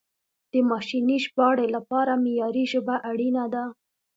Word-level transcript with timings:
د 0.51 0.53
ماشیني 0.69 1.17
ژباړې 1.25 1.67
لپاره 1.75 2.11
معیاري 2.23 2.65
ژبه 2.71 2.95
اړینه 3.09 3.43
ده. 3.53 3.63